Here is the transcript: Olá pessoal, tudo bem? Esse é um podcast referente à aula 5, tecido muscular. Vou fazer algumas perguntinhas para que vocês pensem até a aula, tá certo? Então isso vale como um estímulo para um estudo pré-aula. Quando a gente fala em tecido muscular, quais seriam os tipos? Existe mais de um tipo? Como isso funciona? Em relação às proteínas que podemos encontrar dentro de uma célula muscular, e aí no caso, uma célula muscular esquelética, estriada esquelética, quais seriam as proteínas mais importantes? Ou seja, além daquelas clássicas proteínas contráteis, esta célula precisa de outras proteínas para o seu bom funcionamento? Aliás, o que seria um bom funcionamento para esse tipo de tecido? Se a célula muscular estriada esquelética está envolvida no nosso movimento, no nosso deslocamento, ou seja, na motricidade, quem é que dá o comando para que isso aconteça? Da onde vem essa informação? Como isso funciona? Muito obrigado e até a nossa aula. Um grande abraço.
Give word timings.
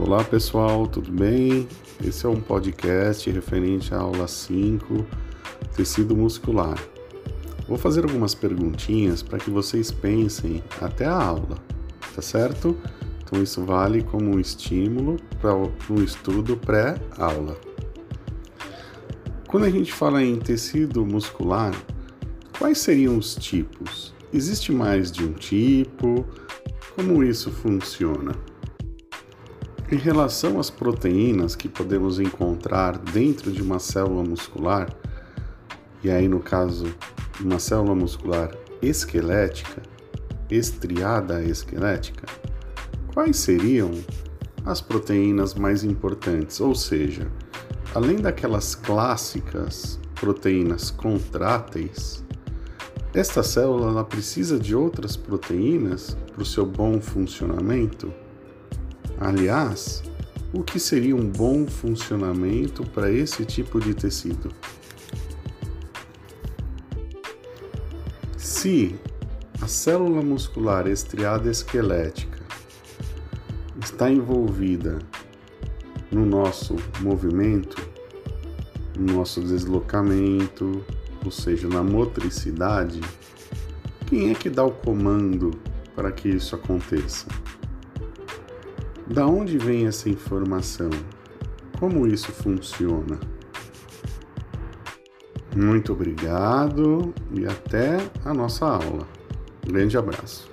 Olá 0.00 0.22
pessoal, 0.22 0.86
tudo 0.86 1.10
bem? 1.10 1.66
Esse 2.06 2.24
é 2.24 2.28
um 2.28 2.40
podcast 2.40 3.28
referente 3.28 3.92
à 3.92 3.98
aula 3.98 4.28
5, 4.28 5.04
tecido 5.74 6.16
muscular. 6.16 6.78
Vou 7.66 7.76
fazer 7.76 8.04
algumas 8.04 8.32
perguntinhas 8.32 9.24
para 9.24 9.38
que 9.38 9.50
vocês 9.50 9.90
pensem 9.90 10.62
até 10.80 11.04
a 11.04 11.20
aula, 11.20 11.58
tá 12.14 12.22
certo? 12.22 12.76
Então 13.24 13.42
isso 13.42 13.64
vale 13.64 14.04
como 14.04 14.36
um 14.36 14.38
estímulo 14.38 15.16
para 15.40 15.56
um 15.56 16.02
estudo 16.04 16.56
pré-aula. 16.56 17.58
Quando 19.48 19.64
a 19.64 19.70
gente 19.70 19.92
fala 19.92 20.22
em 20.22 20.38
tecido 20.38 21.04
muscular, 21.04 21.74
quais 22.56 22.78
seriam 22.78 23.18
os 23.18 23.34
tipos? 23.34 24.14
Existe 24.32 24.70
mais 24.70 25.10
de 25.10 25.24
um 25.24 25.32
tipo? 25.32 26.24
Como 26.94 27.24
isso 27.24 27.50
funciona? 27.50 28.32
Em 29.90 29.96
relação 29.96 30.60
às 30.60 30.68
proteínas 30.68 31.56
que 31.56 31.66
podemos 31.66 32.20
encontrar 32.20 32.98
dentro 32.98 33.50
de 33.50 33.62
uma 33.62 33.78
célula 33.78 34.22
muscular, 34.22 34.94
e 36.04 36.10
aí 36.10 36.28
no 36.28 36.40
caso, 36.40 36.94
uma 37.40 37.58
célula 37.58 37.94
muscular 37.94 38.54
esquelética, 38.82 39.80
estriada 40.50 41.42
esquelética, 41.42 42.26
quais 43.14 43.38
seriam 43.38 43.90
as 44.62 44.82
proteínas 44.82 45.54
mais 45.54 45.82
importantes? 45.82 46.60
Ou 46.60 46.74
seja, 46.74 47.26
além 47.94 48.16
daquelas 48.16 48.74
clássicas 48.74 49.98
proteínas 50.16 50.90
contráteis, 50.90 52.22
esta 53.14 53.42
célula 53.42 54.04
precisa 54.04 54.58
de 54.58 54.76
outras 54.76 55.16
proteínas 55.16 56.14
para 56.30 56.42
o 56.42 56.46
seu 56.46 56.66
bom 56.66 57.00
funcionamento? 57.00 58.12
Aliás, 59.20 60.02
o 60.52 60.62
que 60.62 60.78
seria 60.78 61.14
um 61.14 61.28
bom 61.28 61.66
funcionamento 61.66 62.84
para 62.84 63.10
esse 63.10 63.44
tipo 63.44 63.80
de 63.80 63.94
tecido? 63.94 64.52
Se 68.36 68.98
a 69.60 69.66
célula 69.66 70.22
muscular 70.22 70.86
estriada 70.86 71.50
esquelética 71.50 72.38
está 73.80 74.10
envolvida 74.10 74.98
no 76.10 76.24
nosso 76.24 76.76
movimento, 77.00 77.76
no 78.98 79.14
nosso 79.14 79.40
deslocamento, 79.40 80.84
ou 81.24 81.30
seja, 81.30 81.68
na 81.68 81.82
motricidade, 81.82 83.00
quem 84.06 84.30
é 84.30 84.34
que 84.34 84.48
dá 84.48 84.64
o 84.64 84.70
comando 84.70 85.50
para 85.94 86.10
que 86.10 86.28
isso 86.28 86.54
aconteça? 86.54 87.26
Da 89.10 89.26
onde 89.26 89.56
vem 89.56 89.86
essa 89.86 90.08
informação? 90.08 90.90
Como 91.78 92.06
isso 92.06 92.30
funciona? 92.30 93.18
Muito 95.56 95.92
obrigado 95.94 97.14
e 97.34 97.46
até 97.46 97.96
a 98.24 98.34
nossa 98.34 98.66
aula. 98.66 99.08
Um 99.66 99.72
grande 99.72 99.96
abraço. 99.96 100.50